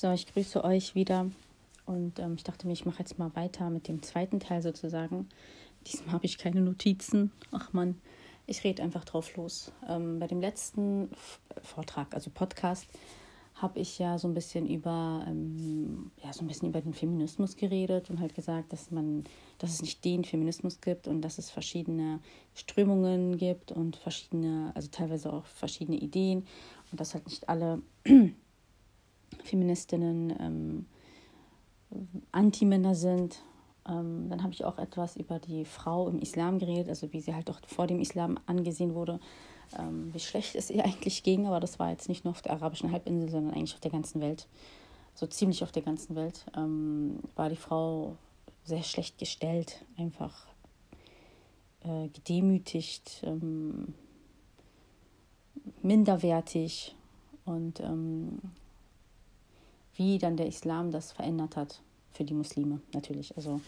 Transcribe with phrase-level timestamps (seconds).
[0.00, 1.30] So, ich grüße euch wieder
[1.84, 5.28] und ähm, ich dachte mir, ich mache jetzt mal weiter mit dem zweiten Teil sozusagen.
[5.86, 7.32] Diesmal habe ich keine Notizen.
[7.50, 8.00] Ach man,
[8.46, 9.72] ich rede einfach drauf los.
[9.86, 11.10] Ähm, bei dem letzten
[11.62, 12.86] Vortrag, also Podcast,
[13.56, 17.56] habe ich ja so ein bisschen über ähm, ja so ein bisschen über den Feminismus
[17.56, 19.24] geredet und halt gesagt, dass man,
[19.58, 22.20] dass es nicht den Feminismus gibt und dass es verschiedene
[22.54, 26.46] Strömungen gibt und verschiedene, also teilweise auch verschiedene Ideen
[26.90, 27.82] und dass halt nicht alle
[29.44, 30.86] Feministinnen ähm,
[32.32, 33.42] Anti-Männer sind.
[33.88, 37.34] Ähm, dann habe ich auch etwas über die Frau im Islam geredet, also wie sie
[37.34, 39.20] halt auch vor dem Islam angesehen wurde,
[39.78, 41.46] ähm, wie schlecht es ihr eigentlich ging.
[41.46, 44.20] Aber das war jetzt nicht nur auf der arabischen Halbinsel, sondern eigentlich auf der ganzen
[44.20, 44.46] Welt.
[45.14, 48.16] So ziemlich auf der ganzen Welt ähm, war die Frau
[48.64, 50.46] sehr schlecht gestellt, einfach
[51.82, 53.94] äh, gedemütigt, ähm,
[55.82, 56.94] minderwertig
[57.44, 58.38] und ähm,
[60.00, 63.36] wie dann der Islam das verändert hat für die Muslime natürlich.
[63.36, 63.60] Also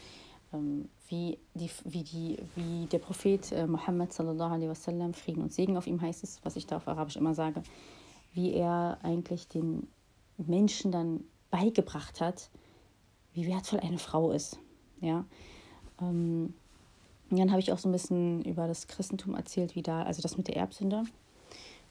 [0.54, 5.52] ähm, wie, die, wie, die, wie der Prophet äh, Muhammad sallallahu alaihi wasallam, Frieden und
[5.52, 7.62] Segen auf ihm heißt es, was ich da auf Arabisch immer sage,
[8.32, 9.88] wie er eigentlich den
[10.38, 12.48] Menschen dann beigebracht hat,
[13.34, 14.58] wie wertvoll eine Frau ist.
[15.02, 15.26] Ja.
[16.00, 16.54] Ähm,
[17.28, 20.38] dann habe ich auch so ein bisschen über das Christentum erzählt, wie da, also das
[20.38, 21.04] mit der Erbsünde,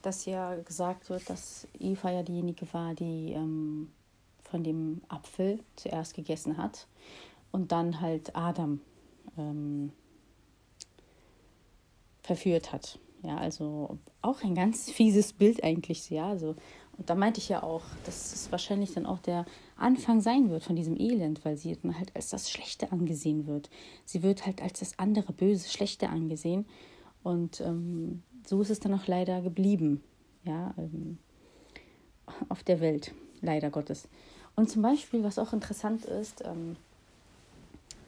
[0.02, 3.92] dass ja gesagt wird, dass Eva ja diejenige war, die ähm,
[4.52, 6.88] von dem Apfel zuerst gegessen hat
[7.52, 8.82] und dann halt Adam
[9.38, 9.94] ähm,
[12.22, 13.00] verführt hat.
[13.24, 16.28] Ja, also auch ein ganz fieses Bild eigentlich, ja.
[16.28, 16.56] Also,
[16.98, 19.46] und da meinte ich ja auch, dass es wahrscheinlich dann auch der
[19.78, 23.70] Anfang sein wird von diesem Elend, weil sie dann halt als das Schlechte angesehen wird.
[24.06, 26.66] Sie wird halt als das andere Böse, Schlechte angesehen.
[27.24, 30.04] Und ähm, so ist es dann auch leider geblieben,
[30.44, 31.20] ja, ähm,
[32.50, 34.08] auf der Welt, leider Gottes.
[34.56, 36.76] Und zum Beispiel, was auch interessant ist, ähm,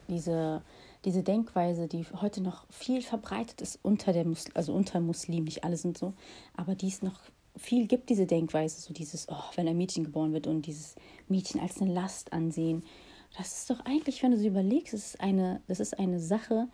[0.08, 0.62] diese,
[1.04, 5.64] diese Denkweise, die heute noch viel verbreitet ist unter der Mus also unter Muslimen, nicht
[5.64, 6.12] alle sind so,
[6.56, 7.18] aber die es noch
[7.56, 10.96] viel gibt, diese Denkweise, so dieses, oh, wenn ein Mädchen geboren wird und dieses
[11.28, 12.82] Mädchen als eine Last ansehen.
[13.36, 16.68] Das ist doch eigentlich, wenn du so überlegst, das ist eine, das ist eine Sache,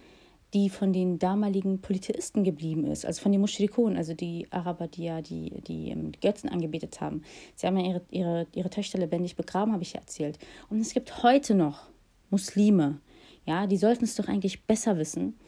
[0.52, 5.04] die von den damaligen Polytheisten geblieben ist, also von den Mushrikun, also die Araber, die
[5.04, 7.22] ja die, die, ähm, die Götzen angebetet haben.
[7.54, 10.38] Sie haben ja ihre, ihre, ihre Töchter lebendig begraben, habe ich ja erzählt.
[10.68, 11.88] Und es gibt heute noch
[12.30, 13.00] Muslime,
[13.46, 15.38] ja, die sollten es doch eigentlich besser wissen.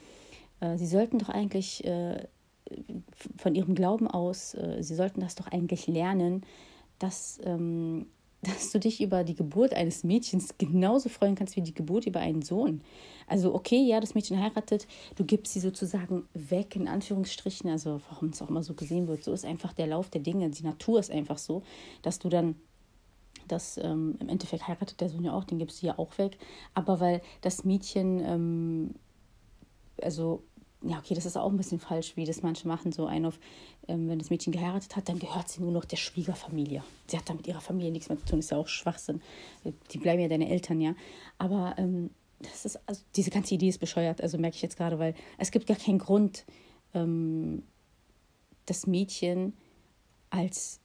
[0.60, 2.26] Äh, sie sollten doch eigentlich äh,
[3.36, 6.42] von ihrem Glauben aus, äh, sie sollten das doch eigentlich lernen,
[6.98, 8.06] dass ähm,
[8.42, 12.20] dass du dich über die Geburt eines Mädchens genauso freuen kannst wie die Geburt über
[12.20, 12.82] einen Sohn.
[13.28, 18.31] Also okay, ja, das Mädchen heiratet, du gibst sie sozusagen weg, in Anführungsstrichen, also warum
[18.31, 19.22] es auch immer so gesehen wird.
[19.22, 21.62] So ist einfach der Lauf der Dinge, die Natur ist einfach so,
[22.02, 22.56] dass du dann
[23.47, 26.38] das ähm, im Endeffekt heiratet der Sohn ja auch, den gibst du ja auch weg.
[26.75, 28.94] Aber weil das Mädchen, ähm,
[30.00, 30.42] also
[30.84, 33.38] ja, okay, das ist auch ein bisschen falsch, wie das manche machen, so ein auf,
[33.88, 36.82] ähm, wenn das Mädchen geheiratet hat, dann gehört sie nur noch der Schwiegerfamilie.
[37.06, 39.20] Sie hat da mit ihrer Familie nichts mehr zu tun, ist ja auch Schwachsinn.
[39.93, 40.94] Die bleiben ja deine Eltern, ja.
[41.38, 42.10] Aber ähm,
[42.41, 45.50] das ist, also diese ganze Idee ist bescheuert, also merke ich jetzt gerade, weil es
[45.50, 46.44] gibt gar keinen Grund,
[46.94, 47.62] ähm,
[48.66, 49.54] das Mädchen
[50.31, 50.81] als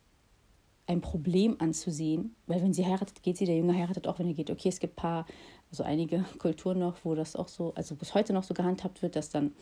[0.87, 4.33] ein Problem anzusehen, weil wenn sie heiratet, geht sie, der Junge heiratet auch, wenn er
[4.33, 4.49] geht.
[4.49, 5.25] Okay, es gibt ein paar
[5.69, 9.15] also einige Kulturen noch, wo das auch so, also bis heute noch so gehandhabt wird,
[9.15, 9.53] dass dann,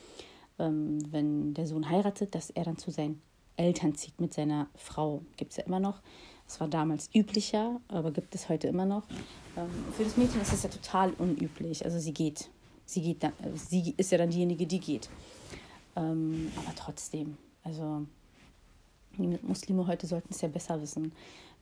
[0.59, 3.21] ähm, wenn der Sohn heiratet, dass er dann zu seinen
[3.57, 5.21] Eltern zieht mit seiner Frau.
[5.37, 6.01] Gibt es ja immer noch.
[6.47, 9.03] Das war damals üblicher, aber gibt es heute immer noch.
[9.57, 11.83] Ähm, für das Mädchen ist es ja total unüblich.
[11.83, 12.49] Also sie geht.
[12.85, 15.09] Sie geht dann, äh, sie ist ja dann diejenige, die geht.
[15.95, 18.05] Ähm, aber trotzdem, also
[19.17, 21.13] die Muslime heute sollten es ja besser wissen.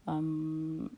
[0.08, 0.90] Ähm,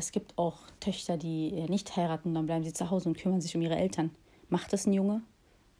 [0.00, 3.54] es gibt auch Töchter, die nicht heiraten, dann bleiben sie zu Hause und kümmern sich
[3.54, 4.10] um ihre Eltern.
[4.48, 5.22] Macht das ein Junge?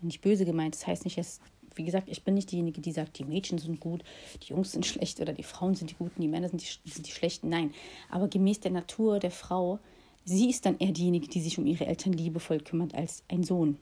[0.00, 0.75] Nicht böse gemeint.
[0.75, 1.41] Das heißt nicht, dass,
[1.75, 4.04] wie gesagt, ich bin nicht diejenige, die sagt, die Mädchen sind gut,
[4.42, 7.06] die Jungs sind schlecht oder die Frauen sind die Guten, die Männer sind die, sind
[7.06, 7.48] die Schlechten.
[7.48, 7.72] Nein.
[8.10, 9.78] Aber gemäß der Natur der Frau,
[10.25, 13.78] sie ist dann eher diejenige, die sich um ihre Eltern liebevoll kümmert, als ein Sohn.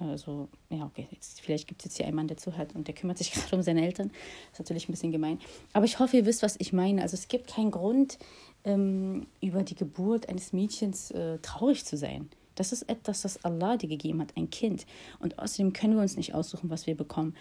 [0.00, 2.94] Also, ja, okay, jetzt, vielleicht gibt es jetzt hier einen Mann, der zuhört und der
[2.94, 4.08] kümmert sich gerade um seine Eltern.
[4.08, 5.38] Das ist natürlich ein bisschen gemein.
[5.74, 7.02] Aber ich hoffe, ihr wisst, was ich meine.
[7.02, 8.18] Also, es gibt keinen Grund,
[8.64, 12.28] ähm, über die Geburt eines Mädchens äh, traurig zu sein.
[12.54, 14.84] Das ist etwas, das Allah dir gegeben hat, ein Kind.
[15.18, 17.34] Und außerdem können wir uns nicht aussuchen, was wir bekommen.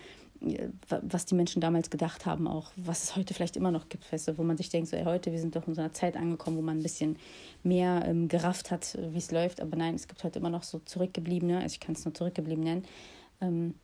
[0.90, 4.38] Was die Menschen damals gedacht haben, auch was es heute vielleicht immer noch gibt, du,
[4.38, 6.56] wo man sich denkt, so, ey, heute, wir sind doch in so einer Zeit angekommen,
[6.56, 7.18] wo man ein bisschen
[7.64, 9.60] mehr ähm, gerafft hat, äh, wie es läuft.
[9.60, 12.64] Aber nein, es gibt heute immer noch so Zurückgebliebene, also ich kann es nur zurückgeblieben
[12.64, 12.84] nennen,
[13.42, 13.76] ähm,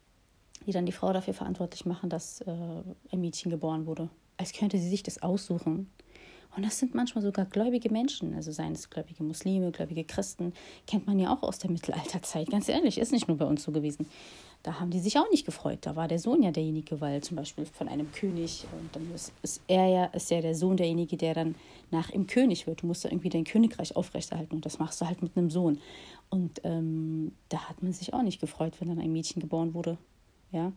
[0.66, 2.52] die dann die Frau dafür verantwortlich machen, dass äh,
[3.12, 4.08] ein Mädchen geboren wurde.
[4.38, 5.90] Als könnte sie sich das aussuchen.
[6.56, 10.54] Und das sind manchmal sogar gläubige Menschen, also seien es gläubige Muslime, gläubige Christen,
[10.88, 12.50] kennt man ja auch aus der Mittelalterzeit.
[12.50, 14.08] Ganz ehrlich, ist nicht nur bei uns so gewesen.
[14.64, 15.80] Da haben die sich auch nicht gefreut.
[15.82, 19.32] Da war der Sohn ja derjenige, weil zum Beispiel von einem König, und dann ist,
[19.44, 21.56] ist er ja, ist ja der Sohn derjenige, der dann
[21.92, 22.82] nach ihm König wird.
[22.82, 25.80] Du musst da irgendwie dein Königreich aufrechterhalten und das machst du halt mit einem Sohn.
[26.30, 29.98] Und ähm, da hat man sich auch nicht gefreut, wenn dann ein Mädchen geboren wurde.
[30.52, 30.72] Ja.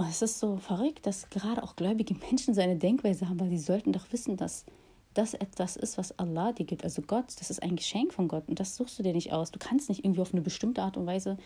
[0.00, 3.50] Und es ist so verrückt, dass gerade auch gläubige Menschen so eine Denkweise haben, weil
[3.50, 4.64] sie sollten doch wissen, dass
[5.12, 6.84] das etwas ist, was Allah dir gibt.
[6.84, 9.50] Also Gott, das ist ein Geschenk von Gott und das suchst du dir nicht aus.
[9.50, 11.36] Du kannst nicht irgendwie auf eine bestimmte Art und Weise,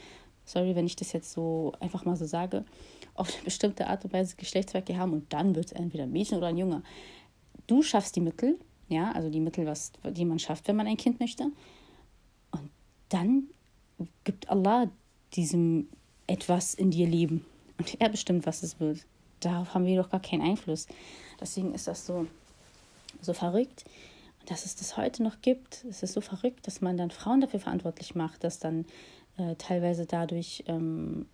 [0.45, 2.65] sorry, wenn ich das jetzt so einfach mal so sage,
[3.15, 6.39] auf eine bestimmte Art und Weise Geschlechtsverkehr haben und dann wird es entweder ein Mädchen
[6.39, 6.85] oder ein Junge.
[7.67, 10.97] Du schaffst die Mittel, ja, also die Mittel, was, die man schafft, wenn man ein
[10.97, 11.51] Kind möchte.
[12.53, 12.71] Und
[13.09, 13.49] dann
[14.23, 14.93] gibt Allah
[15.33, 15.89] diesem
[16.29, 17.45] etwas in dir Leben.
[17.79, 19.05] Und er bestimmt, was es wird.
[19.41, 20.87] Darauf haben wir doch gar keinen Einfluss.
[21.41, 22.26] Deswegen ist das so,
[23.21, 23.85] so verrückt.
[24.47, 27.61] Dass es das heute noch gibt, es ist so verrückt, dass man dann Frauen dafür
[27.61, 28.85] verantwortlich macht, dass dann
[29.38, 31.26] äh, teilweise dadurch ähm,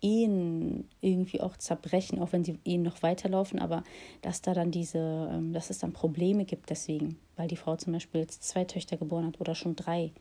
[0.00, 3.82] Ehen irgendwie auch zerbrechen, auch wenn sie Ehen noch weiterlaufen, aber
[4.22, 7.92] dass da dann diese, ähm, dass es dann Probleme gibt deswegen, weil die Frau zum
[7.92, 10.12] Beispiel jetzt zwei Töchter geboren hat oder schon drei.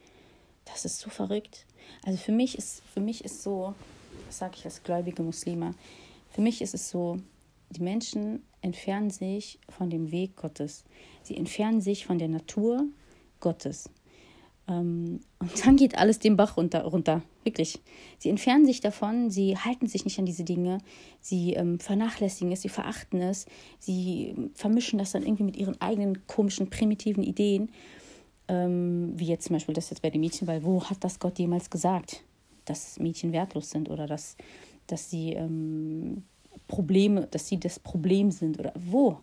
[0.65, 1.65] Das ist so verrückt.
[2.03, 3.75] Also für mich ist, für mich ist so,
[4.25, 5.73] das sage ich als gläubige Muslime,
[6.29, 7.17] für mich ist es so,
[7.69, 10.83] die Menschen entfernen sich von dem Weg Gottes.
[11.23, 12.85] Sie entfernen sich von der Natur
[13.39, 13.89] Gottes.
[14.67, 17.79] Ähm, und dann geht alles den Bach runter, runter, wirklich.
[18.17, 20.79] Sie entfernen sich davon, sie halten sich nicht an diese Dinge,
[21.21, 23.45] sie ähm, vernachlässigen es, sie verachten es,
[23.79, 27.69] sie vermischen das dann irgendwie mit ihren eigenen komischen, primitiven Ideen.
[28.49, 31.39] Ähm, wie jetzt zum Beispiel das jetzt bei den Mädchen, weil wo hat das Gott
[31.39, 32.23] jemals gesagt?
[32.69, 34.37] Dass Mädchen wertlos sind oder dass,
[34.87, 36.23] dass sie ähm,
[36.67, 39.19] Probleme, dass sie das Problem sind oder wo.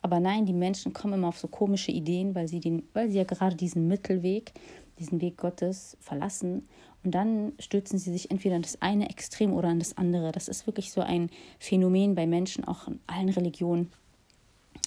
[0.00, 3.18] Aber nein, die Menschen kommen immer auf so komische Ideen, weil sie, den, weil sie
[3.18, 4.52] ja gerade diesen Mittelweg,
[4.98, 6.68] diesen Weg Gottes verlassen.
[7.04, 10.32] Und dann stürzen sie sich entweder an das eine Extrem oder an das andere.
[10.32, 13.90] Das ist wirklich so ein Phänomen bei Menschen, auch in allen Religionen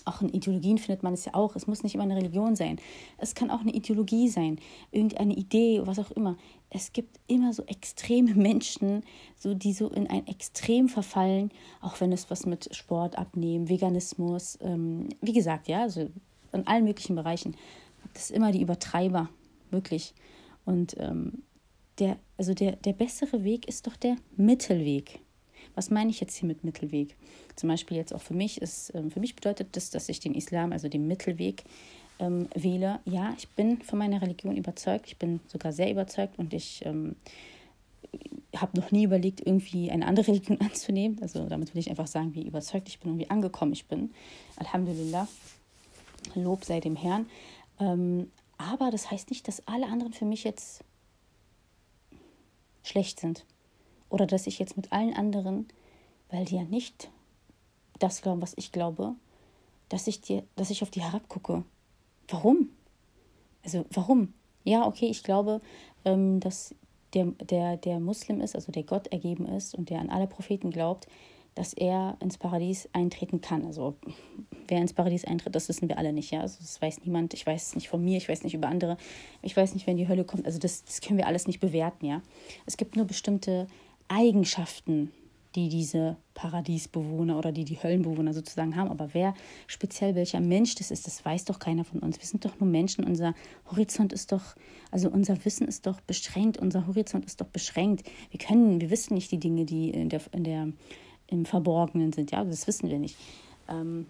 [0.05, 1.55] auch in Ideologien findet man es ja auch.
[1.55, 2.79] Es muss nicht immer eine Religion sein.
[3.17, 4.59] Es kann auch eine Ideologie sein,
[4.91, 6.37] irgendeine Idee, was auch immer.
[6.69, 9.03] Es gibt immer so extreme Menschen,
[9.37, 11.51] so, die so in ein Extrem verfallen,
[11.81, 16.09] auch wenn es was mit Sport abnehmen, Veganismus, ähm, wie gesagt, ja, also
[16.53, 17.55] in allen möglichen Bereichen.
[18.13, 19.29] Das ist immer die Übertreiber,
[19.69, 20.13] wirklich.
[20.65, 21.43] Und ähm,
[21.99, 25.21] der, also der, der bessere Weg ist doch der Mittelweg.
[25.75, 27.15] Was meine ich jetzt hier mit Mittelweg?
[27.55, 30.33] Zum Beispiel jetzt auch für mich ist, ähm, für mich bedeutet das, dass ich den
[30.33, 31.63] Islam, also den Mittelweg,
[32.19, 32.99] ähm, wähle.
[33.05, 37.15] Ja, ich bin von meiner Religion überzeugt, ich bin sogar sehr überzeugt und ich ähm,
[38.55, 41.19] habe noch nie überlegt, irgendwie eine andere Religion anzunehmen.
[41.21, 44.11] Also damit will ich einfach sagen, wie überzeugt ich bin und wie angekommen ich bin.
[44.57, 45.27] Alhamdulillah,
[46.35, 47.25] Lob sei dem Herrn.
[47.79, 50.83] Ähm, aber das heißt nicht, dass alle anderen für mich jetzt
[52.83, 53.45] schlecht sind.
[54.11, 55.67] Oder dass ich jetzt mit allen anderen,
[56.29, 57.09] weil die ja nicht
[57.97, 59.15] das glauben, was ich glaube,
[59.89, 61.63] dass ich dir, dass ich auf die herabgucke.
[62.27, 62.69] Warum?
[63.63, 64.33] Also warum?
[64.65, 65.61] Ja, okay, ich glaube,
[66.03, 66.75] ähm, dass
[67.13, 70.71] der, der, der Muslim ist, also der Gott ergeben ist und der an alle Propheten
[70.71, 71.07] glaubt,
[71.55, 73.65] dass er ins Paradies eintreten kann.
[73.65, 73.95] Also
[74.67, 76.41] wer ins Paradies eintritt, das wissen wir alle nicht, ja.
[76.41, 77.33] Also das weiß niemand.
[77.33, 78.97] Ich weiß es nicht von mir, ich weiß nicht über andere.
[79.41, 80.45] Ich weiß nicht, wenn die Hölle kommt.
[80.45, 82.21] Also das, das können wir alles nicht bewerten, ja.
[82.65, 83.67] Es gibt nur bestimmte
[84.11, 85.11] Eigenschaften,
[85.55, 88.89] die diese Paradiesbewohner oder die die Höllenbewohner sozusagen haben.
[88.89, 89.33] Aber wer
[89.67, 92.19] speziell welcher Mensch das ist, das weiß doch keiner von uns.
[92.19, 93.03] Wir sind doch nur Menschen.
[93.03, 93.33] Unser
[93.69, 94.55] Horizont ist doch,
[94.91, 96.57] also unser Wissen ist doch beschränkt.
[96.57, 98.09] Unser Horizont ist doch beschränkt.
[98.29, 100.67] Wir können, wir wissen nicht die Dinge, die in der, in der,
[101.27, 102.31] im Verborgenen sind.
[102.31, 103.17] Ja, das wissen wir nicht.
[103.69, 104.07] Ähm,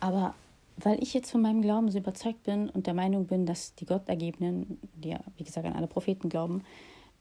[0.00, 0.34] aber
[0.76, 3.86] weil ich jetzt von meinem Glauben so überzeugt bin und der Meinung bin, dass die
[3.86, 6.62] Gottergebenen, die ja, wie gesagt, an alle Propheten glauben,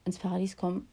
[0.05, 0.87] ins Paradies kommen,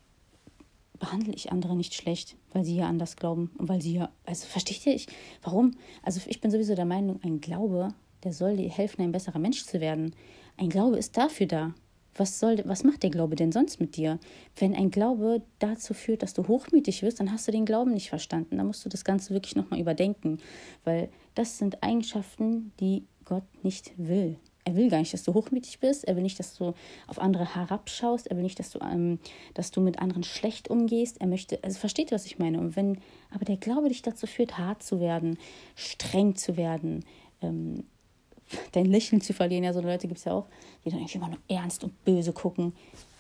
[0.98, 4.46] behandle ich andere nicht schlecht, weil sie ja anders glauben und weil sie ja, also
[4.46, 5.06] versteht ihr, ich,
[5.42, 5.72] warum?
[6.02, 7.88] Also ich bin sowieso der Meinung, ein Glaube,
[8.22, 10.14] der soll dir helfen, ein besserer Mensch zu werden.
[10.56, 11.74] Ein Glaube ist dafür da.
[12.16, 14.20] Was, soll, was macht der Glaube denn sonst mit dir?
[14.56, 18.08] Wenn ein Glaube dazu führt, dass du hochmütig wirst, dann hast du den Glauben nicht
[18.08, 18.56] verstanden.
[18.56, 20.38] Dann musst du das Ganze wirklich nochmal überdenken,
[20.84, 24.38] weil das sind Eigenschaften, die Gott nicht will.
[24.64, 26.04] Er will gar nicht, dass du hochmütig bist.
[26.04, 26.75] Er will nicht, dass du
[27.06, 28.26] auf andere herabschaust.
[28.26, 29.18] Er will nicht, dass du, ähm,
[29.52, 31.21] dass du mit anderen schlecht umgehst.
[31.21, 32.59] Er möchte, also versteht ihr, was ich meine?
[32.59, 32.99] Und wenn
[33.30, 35.38] aber der Glaube dich dazu führt, hart zu werden,
[35.75, 37.04] streng zu werden,
[37.42, 37.85] ähm,
[38.73, 39.64] dein Lächeln zu verlieren.
[39.64, 40.47] Ja, so Leute gibt es ja auch,
[40.85, 42.73] die dann irgendwie immer nur ernst und böse gucken.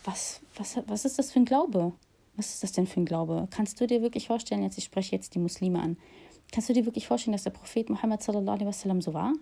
[0.04, 1.92] Was, was, was ist das für ein Glaube?
[2.36, 3.48] Was ist das denn für ein Glaube?
[3.50, 5.96] Kannst du dir wirklich vorstellen, jetzt ich spreche jetzt die Muslime an,
[6.54, 9.32] Kannst du dir wirklich vorstellen, dass der Prophet Muhammad sallallahu alaihi wasallam so war?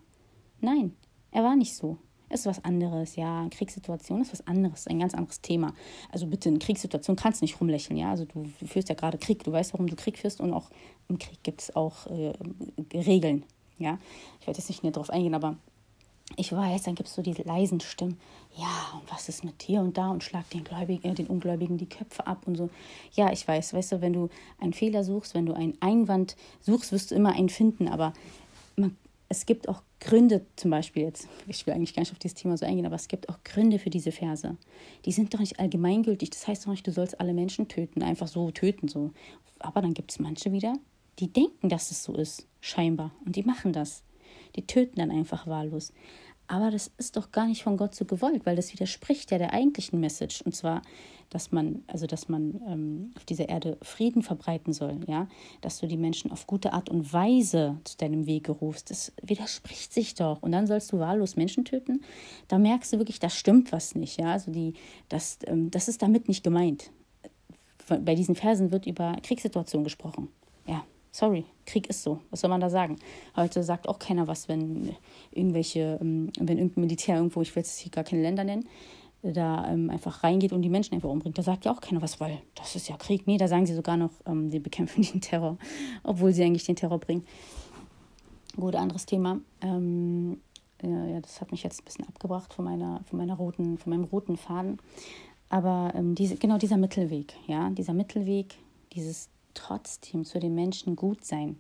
[0.63, 0.97] Nein,
[1.33, 1.99] er war nicht so.
[2.29, 3.47] Es ist was anderes, ja.
[3.51, 5.75] Kriegssituation ist was anderes, ein ganz anderes Thema.
[6.11, 8.11] Also bitte, in Kriegssituation kannst du nicht rumlächeln, ja.
[8.11, 10.71] Also du führst ja gerade Krieg, du weißt, warum du Krieg führst und auch
[11.09, 12.33] im Krieg gibt es auch äh,
[12.95, 13.45] Regeln,
[13.79, 13.99] ja.
[14.41, 15.57] Ich werde jetzt nicht näher darauf eingehen, aber
[16.37, 18.19] ich weiß, dann gibt es so diese leisen Stimmen.
[18.57, 21.77] Ja, und was ist mit dir und da und schlag den Gläubigen, äh, den Ungläubigen
[21.77, 22.71] die Köpfe ab und so.
[23.13, 26.93] Ja, ich weiß, weißt du, wenn du einen Fehler suchst, wenn du einen Einwand suchst,
[26.93, 28.15] wirst du immer einen finden, aber
[28.77, 28.97] man
[29.33, 32.59] es gibt auch Gründe, zum Beispiel jetzt, ich will eigentlich gar nicht auf dieses Thema
[32.59, 34.59] so eingehen, aber es gibt auch Gründe für diese Verse.
[35.07, 36.29] Die sind doch nicht allgemeingültig.
[36.29, 38.89] Das heißt doch nicht, du sollst alle Menschen töten, einfach so töten.
[38.89, 39.11] so.
[39.59, 40.75] Aber dann gibt es manche wieder,
[41.19, 43.13] die denken, dass es so ist, scheinbar.
[43.25, 44.03] Und die machen das.
[44.55, 45.95] Die töten dann einfach wahllos.
[46.53, 49.55] Aber das ist doch gar nicht von Gott so gewollt, weil das widerspricht ja der
[49.55, 50.43] eigentlichen Message.
[50.43, 50.83] Und zwar,
[51.31, 55.29] dass man, also dass man ähm, auf dieser Erde Frieden verbreiten soll, ja,
[55.63, 58.91] dass du die Menschen auf gute Art und Weise zu deinem Wege rufst.
[58.91, 60.43] Das widerspricht sich doch.
[60.43, 62.03] Und dann sollst du wahllos Menschen töten.
[62.49, 64.33] Da merkst du wirklich, da stimmt was nicht, ja.
[64.33, 64.75] Also die,
[65.09, 66.91] das, ähm, das ist damit nicht gemeint.
[67.89, 70.29] Bei diesen Versen wird über Kriegssituationen gesprochen.
[71.15, 72.21] Sorry, Krieg ist so.
[72.31, 72.97] Was soll man da sagen?
[73.37, 74.97] Heute sagt auch keiner was, wenn
[75.31, 78.67] irgendwelche, ähm, wenn irgendein Militär irgendwo, ich will jetzt hier gar keine Länder nennen,
[79.23, 81.37] da ähm, einfach reingeht und die Menschen einfach umbringt.
[81.37, 83.27] Da sagt ja auch keiner was, weil das ist ja Krieg.
[83.27, 85.59] Nee, da sagen sie sogar noch, ähm, die bekämpfen den Terror,
[86.03, 87.27] obwohl sie eigentlich den Terror bringen.
[88.57, 89.39] Gut, anderes Thema.
[89.61, 90.41] Ähm,
[90.83, 94.05] ja, das hat mich jetzt ein bisschen abgebracht von meiner, von meiner roten, von meinem
[94.05, 94.79] roten Faden.
[95.51, 98.57] Aber ähm, diese, genau dieser Mittelweg, ja, dieser Mittelweg,
[98.95, 101.59] dieses trotzdem zu den Menschen gut sein.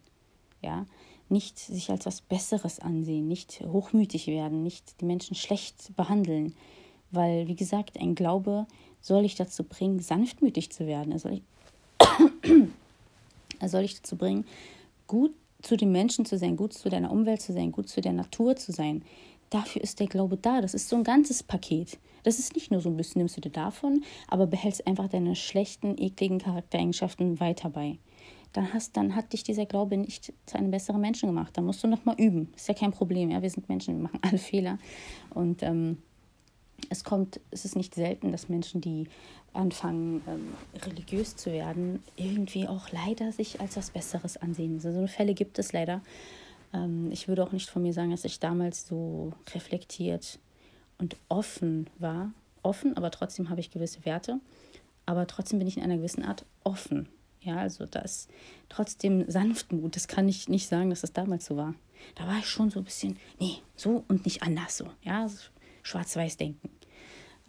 [0.61, 0.87] Ja,
[1.29, 6.55] nicht sich als was Besseres ansehen, nicht hochmütig werden, nicht die Menschen schlecht behandeln,
[7.11, 8.67] weil wie gesagt, ein Glaube
[9.01, 11.13] soll ich dazu bringen, sanftmütig zu werden.
[11.13, 11.43] Er soll ich,
[13.59, 14.47] er soll ich dazu bringen,
[15.09, 18.13] gut zu den Menschen zu sein, gut zu deiner Umwelt zu sein, gut zu der
[18.13, 19.03] Natur zu sein.
[19.53, 20.63] Dafür ist der Glaube da.
[20.63, 21.99] Das ist so ein ganzes Paket.
[22.23, 25.37] Das ist nicht nur so ein bisschen, nimmst du dir davon, aber behältst einfach deine
[25.37, 27.99] schlechten, ekligen Charaktereigenschaften weiter bei.
[28.55, 31.55] Dann, hast, dann hat dich dieser Glaube nicht zu einem besseren Menschen gemacht.
[31.55, 32.51] Dann musst du nochmal üben.
[32.57, 33.31] Ist ja kein Problem.
[33.31, 33.43] Ja?
[33.43, 34.79] Wir sind Menschen, wir machen alle Fehler.
[35.35, 35.99] Und ähm,
[36.89, 39.07] es kommt, es ist nicht selten, dass Menschen, die
[39.53, 44.81] anfangen, ähm, religiös zu werden, irgendwie auch leider sich als was Besseres ansehen.
[44.81, 46.01] So Fälle gibt es leider.
[46.73, 50.39] Ähm, ich würde auch nicht von mir sagen, dass ich damals so reflektiert
[50.99, 52.33] und offen war.
[52.63, 54.41] Offen, aber trotzdem habe ich gewisse Werte.
[55.05, 57.09] Aber trotzdem bin ich in einer gewissen Art offen.
[57.41, 58.29] Ja, also das
[58.69, 61.75] trotzdem Sanftmut, das kann ich nicht sagen, dass das damals so war.
[62.15, 64.87] Da war ich schon so ein bisschen, nee, so und nicht anders so.
[65.03, 65.29] Ja,
[65.83, 66.71] schwarz-weiß denken.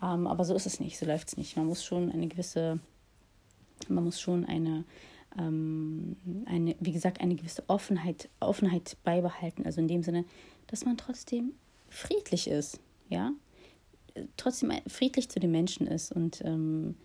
[0.02, 1.56] Ähm, aber so ist es nicht, so läuft es nicht.
[1.58, 2.80] Man muss schon eine gewisse,
[3.88, 4.84] man muss schon eine,
[5.38, 9.66] ähm, eine, wie gesagt, eine gewisse Offenheit, Offenheit beibehalten.
[9.66, 10.26] Also in dem Sinne,
[10.68, 11.54] dass man trotzdem
[11.90, 12.80] friedlich ist
[13.14, 13.32] ja,
[14.38, 16.96] trotzdem friedlich zu den Menschen ist und ähm,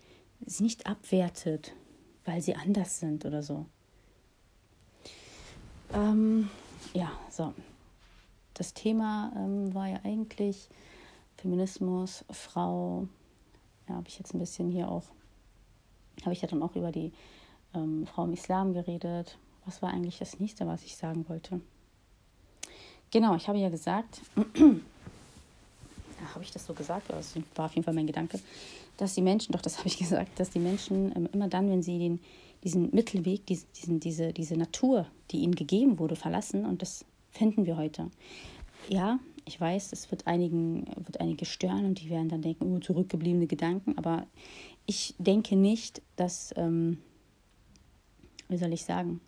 [0.46, 1.74] sie nicht abwertet,
[2.24, 3.66] weil sie anders sind oder so.
[5.92, 6.50] Ähm,
[6.94, 7.54] ja, so.
[8.54, 10.68] Das Thema ähm, war ja eigentlich
[11.36, 13.06] Feminismus, Frau.
[13.88, 15.04] Ja, habe ich jetzt ein bisschen hier auch,
[16.22, 17.12] habe ich ja dann auch über die
[17.74, 19.38] ähm, Frau im Islam geredet.
[19.64, 21.60] Was war eigentlich das nächste, was ich sagen wollte?
[23.10, 24.20] Genau, ich habe ja gesagt,
[26.34, 27.10] habe ich das so gesagt?
[27.10, 28.38] Das war auf jeden Fall mein Gedanke,
[28.96, 31.82] dass die Menschen, doch das habe ich gesagt, dass die Menschen ähm, immer dann, wenn
[31.82, 32.20] sie den,
[32.64, 37.76] diesen Mittelweg, diesen, diese, diese Natur, die ihnen gegeben wurde, verlassen, und das finden wir
[37.76, 38.10] heute.
[38.88, 42.78] Ja, ich weiß, es wird einigen, wird einige stören und die werden dann denken, oh,
[42.80, 44.26] zurückgebliebene Gedanken, aber
[44.86, 46.98] ich denke nicht, dass, ähm,
[48.48, 49.20] wie soll ich sagen,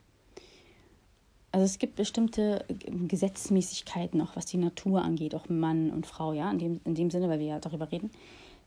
[1.53, 2.65] also es gibt bestimmte
[3.09, 7.11] Gesetzmäßigkeiten, auch was die Natur angeht, auch Mann und Frau, ja, in dem, in dem
[7.11, 8.11] Sinne, weil wir ja darüber reden.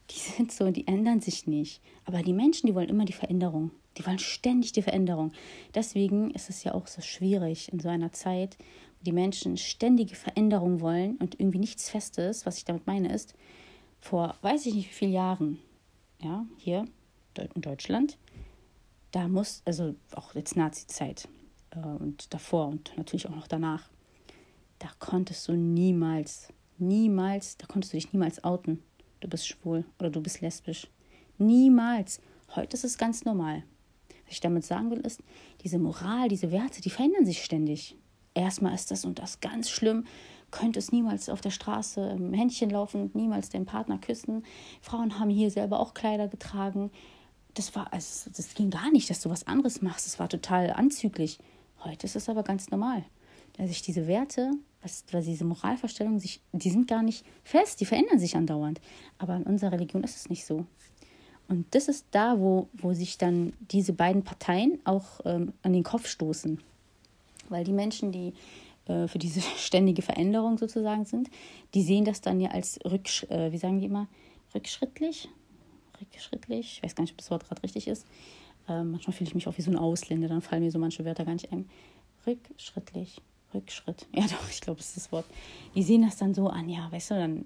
[0.10, 1.82] Die sind so, die ändern sich nicht.
[2.04, 3.72] Aber die Menschen, die wollen immer die Veränderung.
[3.98, 5.32] Die wollen ständig die Veränderung.
[5.76, 8.58] Deswegen ist es ja auch so schwierig in so einer Zeit,
[9.00, 12.46] wo die Menschen ständige Veränderung wollen und irgendwie nichts Festes.
[12.46, 13.34] Was ich damit meine ist,
[14.02, 15.60] vor weiß ich nicht wie vielen Jahren,
[16.22, 16.86] ja, hier
[17.38, 18.18] in Deutschland,
[19.14, 21.30] da muss, also auch jetzt Nazi-Zeit,
[21.72, 23.90] äh, und davor und natürlich auch noch danach,
[24.80, 28.84] da konntest du niemals, niemals, da konntest du dich niemals outen.
[29.22, 30.88] Du bist schwul oder du bist lesbisch.
[31.38, 32.20] Niemals.
[32.56, 33.64] Heute ist es ganz normal.
[34.26, 35.22] Was ich damit sagen will, ist,
[35.62, 37.96] diese Moral, diese Werte, die verändern sich ständig.
[38.34, 40.06] Erstmal ist das und das ganz schlimm.
[40.52, 44.44] Könntest niemals auf der Straße im Händchen laufen, niemals deinen Partner küssen.
[44.82, 46.92] Frauen haben hier selber auch Kleider getragen.
[47.54, 50.08] Das war, also, das ging gar nicht, dass du was anderes machst.
[50.08, 51.40] Das war total anzüglich.
[51.84, 53.04] Heute ist es aber ganz normal.
[53.54, 57.86] Dass sich diese Werte, was, was diese Moralvorstellungen, sich, die sind gar nicht fest, die
[57.86, 58.82] verändern sich andauernd.
[59.20, 60.66] Aber in unserer Religion ist es nicht so.
[61.48, 65.84] Und das ist da, wo, wo sich dann diese beiden Parteien auch ähm, an den
[65.84, 66.60] Kopf stoßen.
[67.50, 68.34] Weil die Menschen, die
[68.88, 71.30] äh, für diese ständige Veränderung sozusagen sind,
[71.74, 74.08] die sehen das dann ja als Rücksch äh, wie sagen die immer,
[74.56, 75.30] rückschrittlich?
[76.04, 76.78] Rückschrittlich?
[76.78, 78.06] Ich weiß gar nicht, ob das Wort gerade richtig ist.
[78.68, 81.06] Äh, manchmal fühle ich mich auch wie so ein Ausländer, dann fallen mir so manche
[81.06, 81.70] Wörter gar nicht ein.
[82.26, 83.22] Rückschrittlich.
[83.54, 84.08] Rückschritt.
[84.16, 85.26] Ja, doch, ich glaube, das ist das Wort.
[85.76, 87.46] Die sehen das dann so an, ja, weißt du, dann,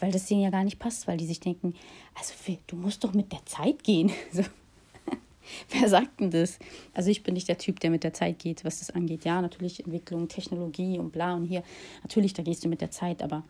[0.00, 1.74] weil das denen ja gar nicht passt, weil die sich denken,
[2.14, 2.32] also
[2.66, 4.10] du musst doch mit der Zeit gehen.
[4.32, 4.42] So.
[5.70, 6.58] Wer sagt denn das?
[6.94, 9.24] Also ich bin nicht der Typ, der mit der Zeit geht, was das angeht.
[9.24, 11.64] Ja, natürlich Entwicklung, Technologie und bla und hier.
[12.02, 13.42] Natürlich, da gehst du mit der Zeit, aber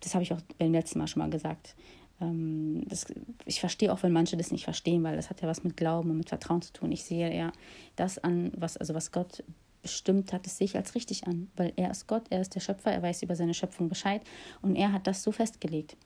[0.00, 1.76] das habe ich auch beim letzten Mal schon mal gesagt.
[2.20, 3.06] Ähm, das,
[3.44, 6.10] ich verstehe auch, wenn manche das nicht verstehen, weil das hat ja was mit Glauben
[6.10, 6.92] und mit Vertrauen zu tun.
[6.92, 7.52] Ich sehe ja
[7.96, 9.42] das an, was, also was Gott
[9.82, 12.60] bestimmt hat, das sehe ich als richtig an, weil er ist Gott, er ist der
[12.60, 14.22] Schöpfer, er weiß über seine Schöpfung Bescheid
[14.60, 15.96] und er hat das so festgelegt.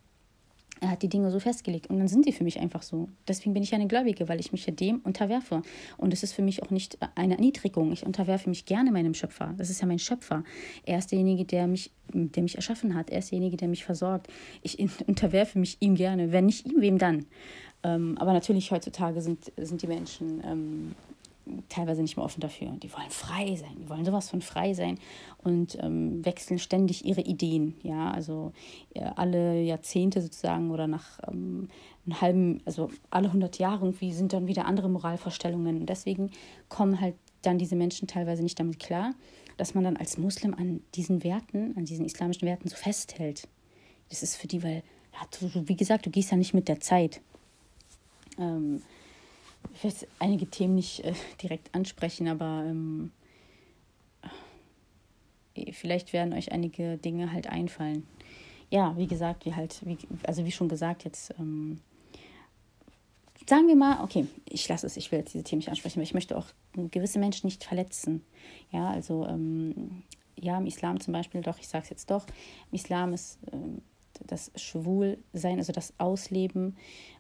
[0.83, 3.09] Er hat die Dinge so festgelegt und dann sind sie für mich einfach so.
[3.29, 5.63] Deswegen bin ich eine Gläubige, weil ich mich ja dem unterwerfe.
[5.97, 7.93] Und es ist für mich auch nicht eine Erniedrigung.
[7.93, 9.55] Ich unterwerfe mich gerne meinem Schöpfer.
[9.57, 10.43] Das ist ja mein Schöpfer.
[10.85, 13.11] Er ist derjenige, der mich, der mich erschaffen hat.
[13.11, 14.27] Er ist derjenige, der mich versorgt.
[14.63, 16.33] Ich unterwerfe mich ihm gerne.
[16.33, 17.27] Wenn nicht ihm, wem dann?
[17.85, 20.95] Ähm, aber natürlich heutzutage sind, sind die Menschen ähm,
[21.69, 22.71] teilweise nicht mehr offen dafür.
[22.83, 24.99] Die wollen frei sein, die wollen sowas von frei sein
[25.43, 27.75] und ähm, wechseln ständig ihre Ideen.
[27.83, 28.53] Ja, also
[28.95, 31.69] äh, alle Jahrzehnte sozusagen oder nach ähm,
[32.07, 35.81] einem halben, also alle 100 Jahre irgendwie sind dann wieder andere Moralvorstellungen.
[35.81, 36.31] Und deswegen
[36.69, 39.15] kommen halt dann diese Menschen teilweise nicht damit klar,
[39.57, 43.49] dass man dann als Muslim an diesen Werten, an diesen islamischen Werten so festhält.
[44.09, 44.83] Das ist für die, weil,
[45.13, 47.21] ja, du, wie gesagt, du gehst ja nicht mit der Zeit.
[48.39, 48.83] Ähm,
[49.75, 53.13] ich will einige Themen nicht äh, direkt ansprechen, aber ähm,
[55.55, 58.07] äh, vielleicht werden euch einige Dinge halt einfallen.
[58.71, 61.81] Ja, wie gesagt, wie halt, wie, also wie schon gesagt, jetzt ähm,
[63.47, 66.05] sagen wir mal, okay, ich lasse es, ich will jetzt diese Themen nicht ansprechen, aber
[66.05, 68.25] ich möchte auch gewisse Menschen nicht verletzen.
[68.71, 70.03] Ja, also ähm,
[70.39, 72.27] ja, im Islam zum Beispiel, doch, ich sage es jetzt doch,
[72.71, 73.83] im Islam ist ähm,
[74.27, 76.77] das Schwulsein, also das Ausleben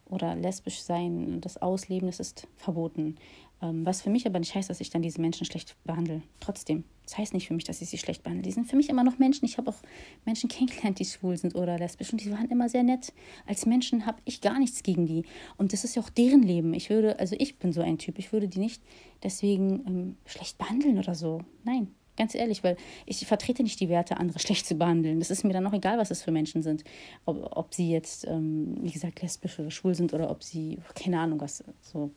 [0.06, 3.16] oder lesbisch sein, das Ausleben, das ist verboten.
[3.62, 6.22] Ähm, was für mich aber nicht heißt, dass ich dann diese Menschen schlecht behandle.
[6.40, 6.84] Trotzdem.
[7.04, 8.42] Das heißt nicht für mich, dass ich sie schlecht behandle.
[8.42, 9.44] Die sind für mich immer noch Menschen.
[9.44, 9.78] Ich habe auch
[10.24, 13.12] Menschen kennengelernt, die schwul sind oder lesbisch und die waren immer sehr nett.
[13.46, 15.24] Als Menschen habe ich gar nichts gegen die.
[15.56, 16.74] Und das ist ja auch deren Leben.
[16.74, 18.82] Ich würde, also ich bin so ein Typ, ich würde die nicht
[19.22, 21.40] deswegen ähm, schlecht behandeln oder so.
[21.64, 25.18] Nein, Ganz ehrlich, weil ich vertrete nicht die Werte, andere schlecht zu behandeln.
[25.18, 26.84] Das ist mir dann auch egal, was es für Menschen sind.
[27.24, 31.20] Ob, ob sie jetzt, ähm, wie gesagt, lesbisch oder schwul sind oder ob sie, keine
[31.20, 32.10] Ahnung was, so.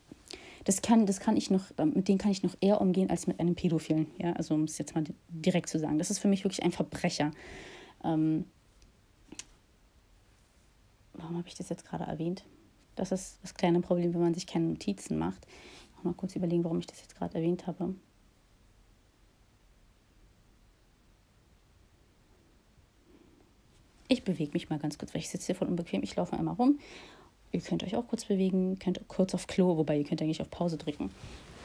[0.64, 3.38] Das kann, das kann ich noch, mit denen kann ich noch eher umgehen als mit
[3.38, 4.08] einem Pädophilen.
[4.18, 5.96] Ja, also um es jetzt mal direkt zu sagen.
[5.98, 7.30] Das ist für mich wirklich ein Verbrecher.
[8.02, 8.46] Ähm,
[11.12, 12.44] warum habe ich das jetzt gerade erwähnt?
[12.96, 15.46] Das ist das kleine Problem, wenn man sich keine Notizen macht.
[15.96, 17.94] Ich mal kurz überlegen, warum ich das jetzt gerade erwähnt habe.
[24.08, 26.02] Ich bewege mich mal ganz kurz, weil ich sitze hier voll unbequem.
[26.02, 26.78] Ich laufe einmal rum.
[27.52, 30.50] Ihr könnt euch auch kurz bewegen, könnt kurz auf Klo, wobei ihr könnt eigentlich auf
[30.50, 31.10] Pause drücken.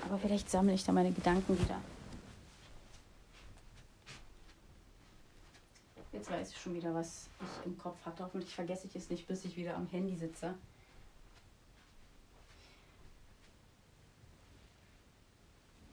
[0.06, 1.80] Aber vielleicht sammle ich da meine Gedanken wieder.
[6.13, 8.23] Jetzt weiß ich schon wieder, was ich im Kopf hatte.
[8.23, 10.56] Hoffentlich vergesse ich es nicht, bis ich wieder am Handy sitze.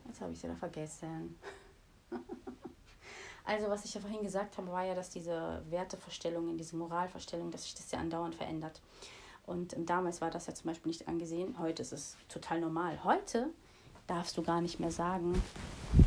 [0.07, 1.39] Jetzt habe ich es wieder vergessen.
[3.49, 7.63] Also, was ich ja vorhin gesagt habe, war ja, dass diese Werteverstellungen, diese Moralverstellung, dass
[7.63, 8.83] sich das ja andauernd verändert.
[9.47, 11.59] Und damals war das ja zum Beispiel nicht angesehen.
[11.59, 13.03] Heute ist es total normal.
[13.05, 13.49] Heute
[14.07, 15.43] darfst du gar nicht mehr sagen,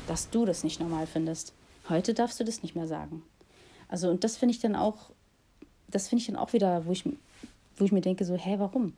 [0.06, 1.56] dass du das nicht normal findest.
[1.90, 3.24] Heute darfst du das nicht mehr sagen.
[3.88, 5.10] Also, und das finde ich dann auch,
[5.88, 7.10] das finde ich dann auch wieder, wo ich,
[7.82, 8.94] wo ich mir denke, so, hä, warum?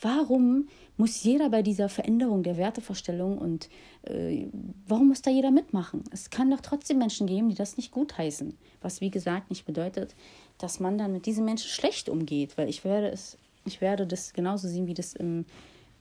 [0.00, 3.68] Warum muss jeder bei dieser Veränderung der Wertevorstellung und
[4.02, 4.46] äh,
[4.86, 6.04] warum muss da jeder mitmachen?
[6.12, 8.56] Es kann doch trotzdem Menschen geben, die das nicht gutheißen.
[8.80, 10.14] Was wie gesagt nicht bedeutet,
[10.56, 14.32] dass man dann mit diesen Menschen schlecht umgeht, weil ich werde es, ich werde das
[14.32, 15.44] genauso sehen, wie das im,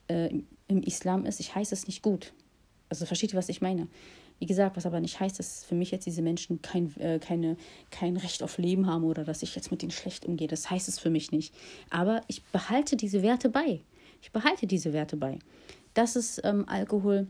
[0.08, 0.30] äh,
[0.68, 1.40] im Islam ist.
[1.40, 2.34] Ich heiße es nicht gut.
[2.90, 3.88] Also versteht ihr, was ich meine?
[4.40, 7.58] Wie gesagt, was aber nicht heißt, dass für mich jetzt diese Menschen kein, äh, keine,
[7.90, 10.48] kein Recht auf Leben haben oder dass ich jetzt mit denen schlecht umgehe.
[10.48, 11.54] Das heißt es für mich nicht.
[11.90, 13.82] Aber ich behalte diese Werte bei.
[14.22, 15.40] Ich behalte diese Werte bei.
[15.94, 17.28] Das ist ähm, Alkohol.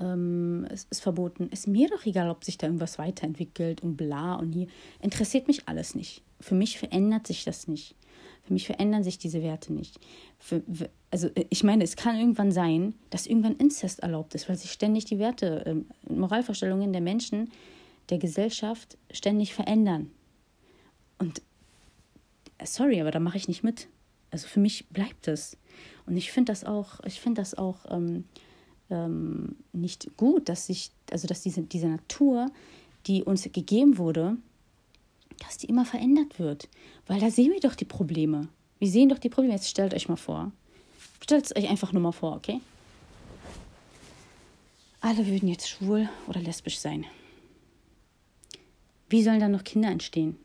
[0.00, 1.48] Ähm, es ist verboten.
[1.50, 4.68] Ist mir doch egal, ob sich da irgendwas weiterentwickelt und bla und hier.
[5.00, 6.22] Interessiert mich alles nicht.
[6.40, 7.94] Für mich verändert sich das nicht.
[8.48, 10.00] Für mich verändern sich diese Werte nicht.
[10.38, 10.62] Für,
[11.10, 15.04] also ich meine, es kann irgendwann sein, dass irgendwann Inzest erlaubt ist, weil sich ständig
[15.04, 17.50] die Werte, äh, Moralvorstellungen der Menschen,
[18.08, 20.10] der Gesellschaft ständig verändern.
[21.18, 21.42] Und
[22.64, 23.88] sorry, aber da mache ich nicht mit.
[24.30, 25.58] Also für mich bleibt es.
[26.06, 28.24] Und ich finde das auch, ich finde das auch ähm,
[28.88, 32.50] ähm, nicht gut, dass sich, also dass diese, diese Natur,
[33.08, 34.38] die uns gegeben wurde,
[35.38, 36.68] dass die immer verändert wird.
[37.06, 38.48] Weil da sehen wir doch die Probleme.
[38.78, 39.54] Wir sehen doch die Probleme.
[39.54, 40.52] Jetzt stellt euch mal vor.
[41.22, 42.60] Stellt es euch einfach nur mal vor, okay?
[45.00, 47.04] Alle würden jetzt schwul oder lesbisch sein.
[49.08, 50.36] Wie sollen dann noch Kinder entstehen?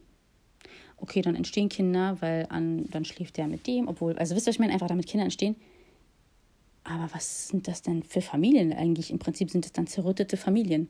[0.97, 4.51] Okay, dann entstehen Kinder, weil an, dann schläft der mit dem, obwohl, also wisst ihr,
[4.51, 5.55] ich meine, einfach damit Kinder entstehen.
[6.85, 9.11] Aber was sind das denn für Familien eigentlich?
[9.11, 10.87] Im Prinzip sind es dann zerrüttete Familien.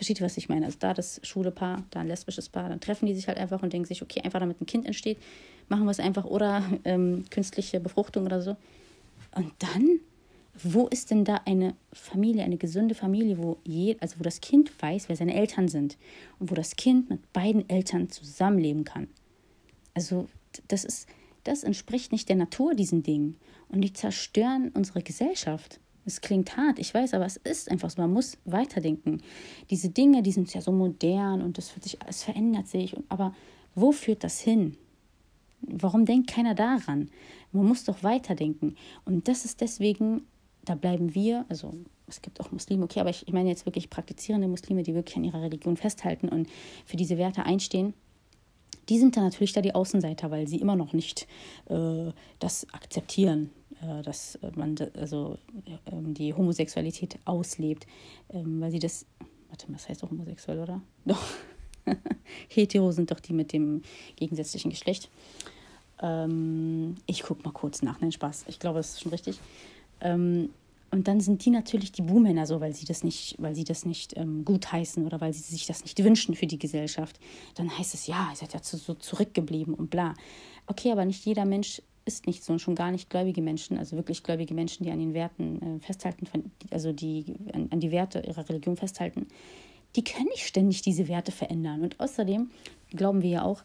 [0.00, 0.64] Versteht ihr, was ich meine?
[0.64, 3.62] Also da das schwule Paar, da ein lesbisches Paar, dann treffen die sich halt einfach
[3.62, 5.18] und denken sich, okay, einfach damit ein Kind entsteht,
[5.68, 8.56] machen wir es einfach oder ähm, künstliche Befruchtung oder so.
[9.34, 10.00] Und dann
[10.62, 14.70] wo ist denn da eine Familie, eine gesunde Familie, wo, je, also wo das Kind
[14.82, 15.96] weiß, wer seine Eltern sind
[16.38, 19.08] und wo das Kind mit beiden Eltern zusammenleben kann?
[19.94, 20.28] Also
[20.68, 21.08] das ist,
[21.44, 23.36] das entspricht nicht der Natur diesen Dingen
[23.68, 25.78] und die zerstören unsere Gesellschaft.
[26.06, 28.00] Es klingt hart, ich weiß, aber es ist einfach so.
[28.00, 29.22] Man muss weiterdenken.
[29.68, 32.96] Diese Dinge, die sind ja so modern und das sich, es verändert sich.
[33.08, 33.34] Aber
[33.74, 34.76] wo führt das hin?
[35.60, 37.10] Warum denkt keiner daran?
[37.52, 38.76] Man muss doch weiterdenken.
[39.04, 40.22] Und das ist deswegen
[40.64, 41.72] da bleiben wir, also
[42.06, 45.16] es gibt auch Muslime, okay, aber ich, ich meine jetzt wirklich praktizierende Muslime, die wirklich
[45.16, 46.48] an ihrer Religion festhalten und
[46.84, 47.94] für diese Werte einstehen.
[48.88, 51.28] Die sind dann natürlich da die Außenseiter, weil sie immer noch nicht
[51.68, 53.50] äh, das akzeptieren,
[54.02, 57.86] dass man also äh, die Homosexualität auslebt,
[58.30, 59.06] ähm, weil sie das,
[59.48, 60.80] warte, was heißt doch homosexuell, oder?
[61.04, 61.22] Doch.
[62.48, 63.82] Hetero sind doch die mit dem
[64.16, 65.08] gegensätzlichen Geschlecht.
[66.02, 68.44] Ähm, ich gucke mal kurz nach, nein, Spaß.
[68.48, 69.38] Ich glaube, das ist schon richtig.
[70.00, 70.50] Ähm,
[70.90, 73.84] und dann sind die natürlich die Buhmänner so, weil sie das nicht, weil sie das
[73.84, 77.20] nicht ähm, gutheißen oder weil sie sich das nicht wünschen für die Gesellschaft.
[77.54, 80.14] Dann heißt es, ja, ihr seid ja zu, so zurückgeblieben und bla.
[80.66, 83.96] Okay, aber nicht jeder Mensch ist nicht so und schon gar nicht gläubige Menschen, also
[83.96, 86.26] wirklich gläubige Menschen, die an den Werten äh, festhalten,
[86.70, 89.26] also die an, an die Werte ihrer Religion festhalten,
[89.96, 91.82] die können nicht ständig diese Werte verändern.
[91.82, 92.50] Und außerdem
[92.90, 93.62] glauben wir ja auch,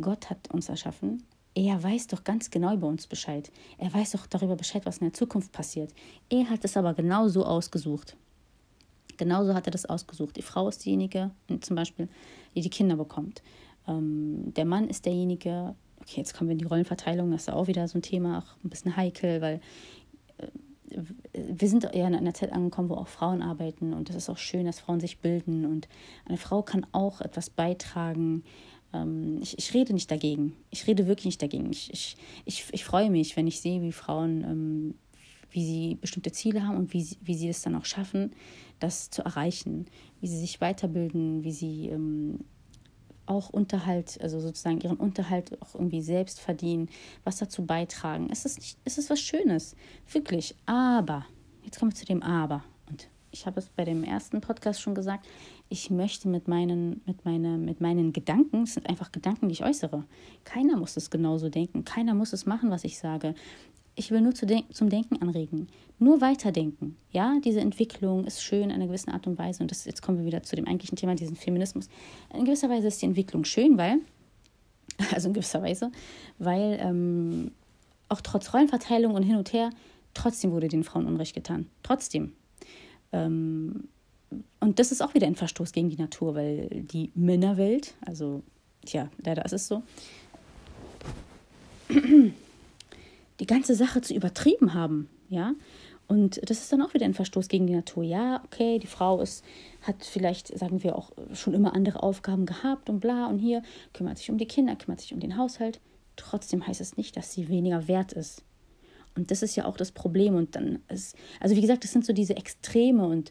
[0.00, 1.22] Gott hat uns erschaffen
[1.54, 3.50] er weiß doch ganz genau über uns Bescheid.
[3.78, 5.92] Er weiß doch darüber Bescheid, was in der Zukunft passiert.
[6.28, 8.16] Er hat es aber genau so ausgesucht.
[9.16, 10.36] Genauso hat er das ausgesucht.
[10.36, 12.08] Die Frau ist diejenige, zum Beispiel,
[12.56, 13.42] die die Kinder bekommt.
[13.86, 17.66] Ähm, der Mann ist derjenige, okay, jetzt kommen wir in die Rollenverteilung, das ist auch
[17.66, 19.60] wieder so ein Thema, auch ein bisschen heikel, weil
[20.38, 20.48] äh,
[21.32, 24.38] wir sind eher in einer Zeit angekommen, wo auch Frauen arbeiten und es ist auch
[24.38, 25.88] schön, dass Frauen sich bilden und
[26.26, 28.44] eine Frau kann auch etwas beitragen
[28.94, 30.56] ähm, ich, ich rede nicht dagegen.
[30.70, 31.70] Ich rede wirklich nicht dagegen.
[31.70, 34.94] Ich, ich, ich, ich freue mich, wenn ich sehe, wie Frauen, ähm,
[35.50, 38.32] wie sie bestimmte Ziele haben und wie sie, wie sie es dann auch schaffen,
[38.80, 39.86] das zu erreichen.
[40.20, 42.40] Wie sie sich weiterbilden, wie sie ähm,
[43.26, 46.88] auch Unterhalt, also sozusagen ihren Unterhalt auch irgendwie selbst verdienen,
[47.24, 48.28] was dazu beitragen.
[48.30, 49.76] Es ist, nicht, es ist was Schönes,
[50.10, 50.54] wirklich.
[50.66, 51.26] Aber,
[51.62, 52.64] jetzt kommen wir zu dem Aber.
[52.88, 55.26] Und ich habe es bei dem ersten Podcast schon gesagt,
[55.68, 59.64] ich möchte mit meinen, mit, meine, mit meinen Gedanken, es sind einfach Gedanken, die ich
[59.64, 60.04] äußere.
[60.44, 63.34] Keiner muss es genauso denken, keiner muss es machen, was ich sage.
[63.96, 66.96] Ich will nur zu den zum Denken anregen, nur weiterdenken.
[67.12, 69.62] Ja, diese Entwicklung ist schön in einer gewissen Art und Weise.
[69.62, 71.88] Und das, jetzt kommen wir wieder zu dem eigentlichen Thema, diesen Feminismus.
[72.32, 73.98] In gewisser Weise ist die Entwicklung schön, weil,
[75.12, 75.92] also in gewisser Weise,
[76.38, 77.52] weil ähm,
[78.08, 79.70] auch trotz Rollenverteilung und hin und her,
[80.12, 81.68] trotzdem wurde den Frauen Unrecht getan.
[81.82, 82.32] Trotzdem.
[83.12, 83.88] Ähm,
[84.58, 88.42] und das ist auch wieder ein Verstoß gegen die Natur, weil die Männerwelt, also,
[88.84, 89.82] tja, leider ist es so,
[93.40, 95.54] die ganze Sache zu übertrieben haben, ja.
[96.06, 98.04] Und das ist dann auch wieder ein Verstoß gegen die Natur.
[98.04, 99.42] Ja, okay, die Frau ist,
[99.80, 103.62] hat vielleicht, sagen wir, auch schon immer andere Aufgaben gehabt und bla und hier
[103.94, 105.80] kümmert sich um die Kinder, kümmert sich um den Haushalt.
[106.16, 108.44] Trotzdem heißt es nicht, dass sie weniger wert ist.
[109.16, 110.34] Und das ist ja auch das Problem.
[110.34, 113.30] Und dann ist, also wie gesagt, das sind so diese Extreme und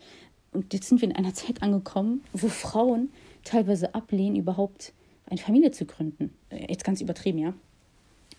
[0.54, 3.10] und jetzt sind wir in einer Zeit angekommen, wo Frauen
[3.44, 4.94] teilweise ablehnen, überhaupt
[5.26, 6.34] eine Familie zu gründen.
[6.50, 7.54] Äh, jetzt ganz übertrieben, ja.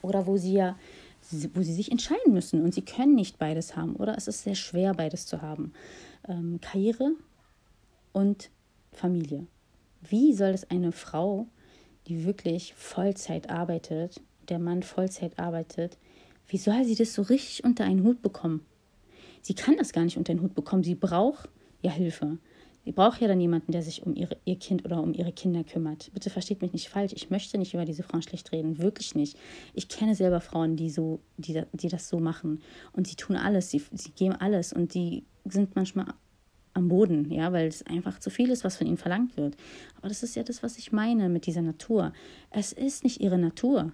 [0.03, 0.79] Oder wo sie ja,
[1.31, 3.97] wo sie sich entscheiden müssen und sie können nicht beides haben.
[3.97, 5.73] Oder es ist sehr schwer, beides zu haben.
[6.29, 7.13] Ähm, Karriere
[8.13, 8.51] und
[8.93, 9.47] Familie.
[10.03, 11.47] Wie soll es eine Frau,
[12.07, 15.99] die wirklich Vollzeit arbeitet, der Mann Vollzeit arbeitet,
[16.49, 18.65] wie soll sie das so richtig unter einen Hut bekommen?
[19.41, 20.85] Sie kann das gar nicht unter den Hut bekommen.
[20.85, 21.49] Sie braucht
[21.83, 22.39] ja Hilfe.
[22.85, 25.65] Sie braucht ja dann jemanden, der sich um ihre, ihr Kind oder um ihre Kinder
[25.65, 26.11] kümmert.
[26.13, 27.13] Bitte versteht mich nicht falsch.
[27.15, 28.79] Ich möchte nicht über diese Frauen schlecht reden.
[28.79, 29.39] Wirklich nicht.
[29.73, 32.61] Ich kenne selber Frauen, die, so, die, die das so machen.
[32.93, 33.71] Und sie tun alles.
[33.71, 34.73] Sie, sie geben alles.
[34.73, 36.07] Und die sind manchmal
[36.75, 39.57] am Boden, ja, weil es einfach zu viel ist, was von ihnen verlangt wird.
[39.97, 42.13] Aber das ist ja das, was ich meine mit dieser Natur.
[42.51, 43.93] Es ist nicht ihre Natur.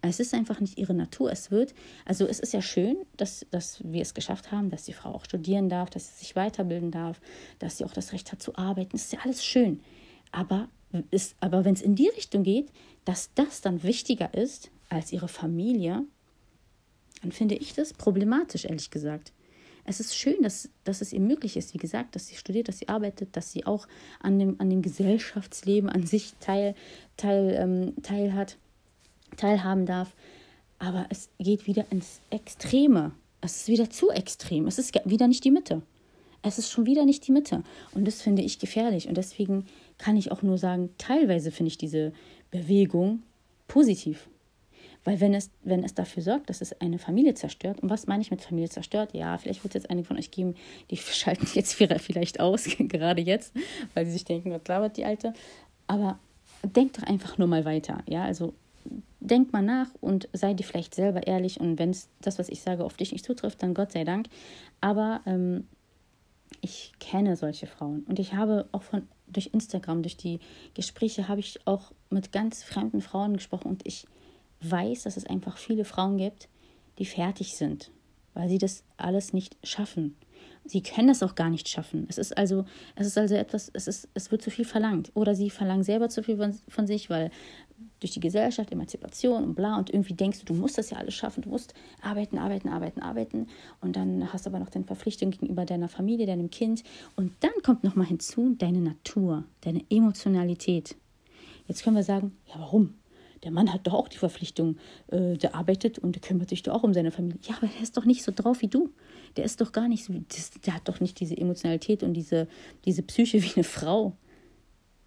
[0.00, 1.32] Es ist einfach nicht ihre Natur.
[1.32, 4.92] Es wird, also es ist ja schön, dass, dass wir es geschafft haben, dass die
[4.92, 7.20] Frau auch studieren darf, dass sie sich weiterbilden darf,
[7.58, 8.90] dass sie auch das Recht hat zu arbeiten.
[8.92, 9.80] Das ist ja alles schön.
[10.30, 10.68] Aber,
[11.40, 12.70] aber wenn es in die Richtung geht,
[13.04, 16.04] dass das dann wichtiger ist als ihre Familie,
[17.22, 19.32] dann finde ich das problematisch, ehrlich gesagt.
[19.84, 22.78] Es ist schön, dass, dass es ihr möglich ist, wie gesagt, dass sie studiert, dass
[22.78, 23.88] sie arbeitet, dass sie auch
[24.20, 26.74] an dem, an dem Gesellschaftsleben an sich teil,
[27.16, 28.58] teil, ähm, teil hat
[29.38, 30.14] teilhaben darf.
[30.78, 33.12] Aber es geht wieder ins Extreme.
[33.40, 34.66] Es ist wieder zu extrem.
[34.66, 35.82] Es ist wieder nicht die Mitte.
[36.42, 37.62] Es ist schon wieder nicht die Mitte.
[37.94, 39.08] Und das finde ich gefährlich.
[39.08, 42.12] Und deswegen kann ich auch nur sagen, teilweise finde ich diese
[42.50, 43.22] Bewegung
[43.66, 44.28] positiv.
[45.04, 48.22] Weil wenn es, wenn es dafür sorgt, dass es eine Familie zerstört, und was meine
[48.22, 49.14] ich mit Familie zerstört?
[49.14, 50.54] Ja, vielleicht wird es jetzt einige von euch geben,
[50.90, 53.54] die schalten jetzt vielleicht aus, gerade jetzt,
[53.94, 55.32] weil sie sich denken, was labert die Alte.
[55.86, 56.18] Aber
[56.62, 58.02] denkt doch einfach nur mal weiter.
[58.06, 58.54] Ja, also
[59.20, 61.60] denk mal nach und sei dir vielleicht selber ehrlich.
[61.60, 64.28] Und wenn das, was ich sage, auf dich nicht zutrifft, dann Gott sei Dank.
[64.80, 65.66] Aber ähm,
[66.60, 70.40] ich kenne solche Frauen und ich habe auch von durch Instagram, durch die
[70.74, 74.06] Gespräche, habe ich auch mit ganz fremden Frauen gesprochen und ich
[74.62, 76.48] weiß, dass es einfach viele Frauen gibt,
[76.98, 77.90] die fertig sind,
[78.34, 80.16] weil sie das alles nicht schaffen.
[80.64, 82.06] Sie können das auch gar nicht schaffen.
[82.08, 85.10] Es ist also, es ist also etwas, es ist, es wird zu viel verlangt.
[85.14, 87.30] Oder sie verlangen selber zu viel von, von sich, weil
[88.00, 91.14] durch die Gesellschaft, Emanzipation und bla, und irgendwie denkst du, du musst das ja alles
[91.14, 93.46] schaffen, du musst arbeiten, arbeiten, arbeiten, arbeiten.
[93.80, 96.84] Und dann hast du aber noch deine Verpflichtung gegenüber deiner Familie, deinem Kind.
[97.16, 100.96] Und dann kommt nochmal hinzu deine Natur, deine Emotionalität.
[101.66, 102.94] Jetzt können wir sagen, ja, warum?
[103.44, 106.74] Der Mann hat doch auch die Verpflichtung, äh, der arbeitet und der kümmert sich doch
[106.74, 107.38] auch um seine Familie.
[107.42, 108.90] Ja, aber der ist doch nicht so drauf wie du.
[109.36, 112.48] Der ist doch gar nicht so, das, der hat doch nicht diese Emotionalität und diese,
[112.84, 114.16] diese Psyche wie eine Frau.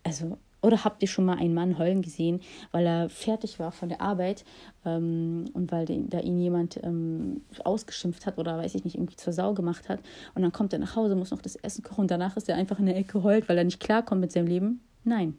[0.04, 3.90] Also, oder habt ihr schon mal einen Mann heulen gesehen, weil er fertig war von
[3.90, 4.46] der Arbeit
[4.86, 9.34] ähm, und weil da ihn jemand ähm, ausgeschimpft hat oder weiß ich nicht, irgendwie zur
[9.34, 10.00] Sau gemacht hat
[10.36, 12.56] und dann kommt er nach Hause, muss noch das Essen kochen und danach ist er
[12.56, 14.82] einfach in der Ecke heult, weil er nicht klarkommt mit seinem Leben?
[15.04, 15.38] Nein,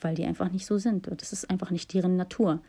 [0.00, 1.08] weil die einfach nicht so sind.
[1.08, 2.60] Und das ist einfach nicht deren Natur.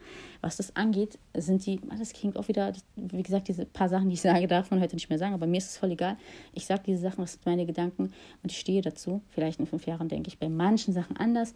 [0.41, 4.09] Was das angeht, sind die, ah, das klingt auch wieder, wie gesagt, diese paar Sachen,
[4.09, 6.17] die ich sage, darf man heute nicht mehr sagen, aber mir ist es voll egal.
[6.53, 8.13] Ich sage diese Sachen, das sind meine Gedanken
[8.43, 9.21] und ich stehe dazu.
[9.29, 11.53] Vielleicht in fünf Jahren denke ich bei manchen Sachen anders.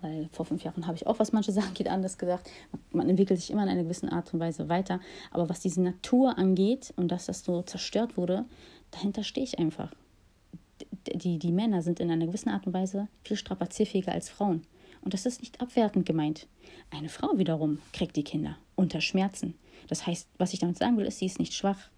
[0.00, 2.50] Weil vor fünf Jahren habe ich auch, was manche Sachen geht, anders gesagt.
[2.92, 5.00] Man entwickelt sich immer in einer gewissen Art und Weise weiter.
[5.30, 8.44] Aber was diese Natur angeht und dass das so zerstört wurde,
[8.90, 9.92] dahinter stehe ich einfach
[11.14, 14.62] die, die Männer sind in einer gewissen Art und Weise viel strapazierfähiger als Frauen.
[15.00, 16.46] Und das ist nicht abwertend gemeint.
[16.90, 19.54] Eine Frau wiederum kriegt die Kinder unter Schmerzen.
[19.88, 21.88] Das heißt, was ich damit sagen will, ist, sie ist nicht schwach.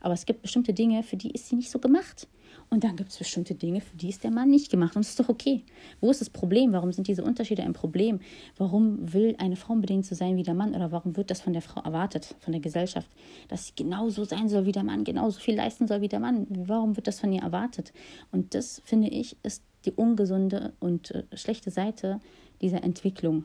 [0.00, 2.28] Aber es gibt bestimmte Dinge, für die ist sie nicht so gemacht.
[2.68, 4.96] Und dann gibt es bestimmte Dinge, für die ist der Mann nicht gemacht.
[4.96, 5.64] Und das ist doch okay.
[6.00, 6.72] Wo ist das Problem?
[6.72, 8.18] Warum sind diese Unterschiede ein Problem?
[8.56, 10.74] Warum will eine Frau unbedingt so sein wie der Mann?
[10.74, 13.08] Oder warum wird das von der Frau erwartet, von der Gesellschaft,
[13.48, 16.46] dass sie genauso sein soll wie der Mann, genauso viel leisten soll wie der Mann?
[16.50, 17.92] Warum wird das von ihr erwartet?
[18.32, 22.20] Und das, finde ich, ist die ungesunde und äh, schlechte Seite
[22.60, 23.44] dieser Entwicklung,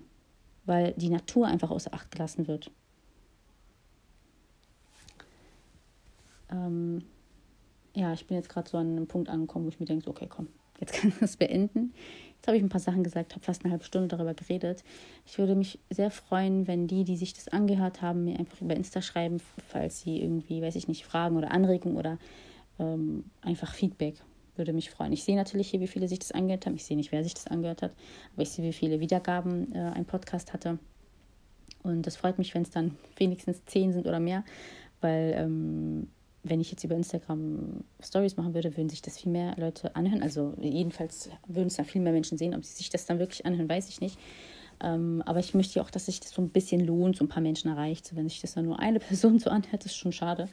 [0.65, 2.71] weil die Natur einfach außer Acht gelassen wird.
[6.51, 7.03] Ähm,
[7.93, 10.11] ja, ich bin jetzt gerade so an einem Punkt angekommen, wo ich mir denke, so,
[10.11, 10.47] okay, komm,
[10.79, 11.93] jetzt kann ich das beenden.
[12.35, 14.83] Jetzt habe ich ein paar Sachen gesagt, habe fast eine halbe Stunde darüber geredet.
[15.27, 18.75] Ich würde mich sehr freuen, wenn die, die sich das angehört haben, mir einfach über
[18.75, 22.17] Insta schreiben, falls sie irgendwie, weiß ich nicht, Fragen oder Anregungen oder
[22.79, 24.15] ähm, einfach Feedback.
[24.55, 25.13] Würde mich freuen.
[25.13, 26.75] Ich sehe natürlich hier, wie viele sich das angehört haben.
[26.75, 27.91] Ich sehe nicht, wer sich das angehört hat,
[28.33, 30.79] aber ich sehe, wie viele Wiedergaben äh, ein Podcast hatte.
[31.83, 34.43] Und das freut mich, wenn es dann wenigstens zehn sind oder mehr,
[34.99, 36.07] weil ähm,
[36.43, 40.23] wenn ich jetzt über Instagram Stories machen würde, würden sich das viel mehr Leute anhören.
[40.23, 42.55] Also jedenfalls würden es dann viel mehr Menschen sehen.
[42.55, 44.17] Ob sie sich das dann wirklich anhören, weiß ich nicht.
[44.83, 47.29] Ähm, aber ich möchte ja auch, dass sich das so ein bisschen lohnt, so ein
[47.29, 48.07] paar Menschen erreicht.
[48.07, 50.49] So, wenn sich das dann nur eine Person so anhört, ist schon schade.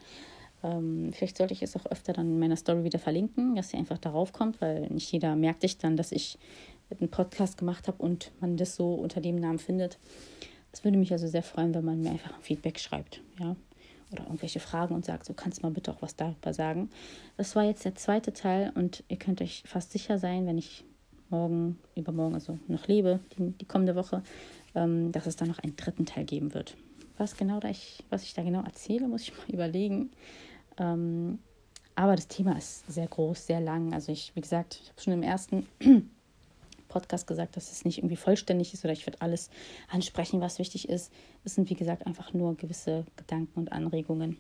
[0.63, 3.77] Ähm, vielleicht sollte ich es auch öfter dann in meiner Story wieder verlinken, dass sie
[3.77, 6.39] einfach darauf kommt, weil nicht jeder merkt sich dann, dass ich
[6.91, 9.99] einen Podcast gemacht habe und man das so unter dem Namen findet.
[10.73, 13.23] Es würde mich also sehr freuen, wenn man mir einfach ein Feedback schreibt.
[13.39, 13.57] Ja,
[14.13, 16.91] oder irgendwelche Fragen und sagt, so kannst du mal bitte auch was darüber sagen.
[17.37, 20.85] Das war jetzt der zweite Teil und ihr könnt euch fast sicher sein, wenn ich
[21.31, 24.23] morgen, übermorgen, also noch lebe, die, die kommende Woche,
[24.75, 26.77] ähm, dass es dann noch einen dritten Teil geben wird.
[27.19, 30.11] Was genau da ich, was ich da genau erzähle, muss ich mal überlegen.
[30.79, 31.39] Ähm,
[31.95, 33.93] Aber das Thema ist sehr groß, sehr lang.
[33.93, 35.67] Also ich, wie gesagt, ich habe schon im ersten
[36.89, 39.51] Podcast gesagt, dass es nicht irgendwie vollständig ist oder ich werde alles
[39.89, 41.13] ansprechen, was wichtig ist.
[41.45, 44.39] Es sind, wie gesagt, einfach nur gewisse Gedanken und Anregungen.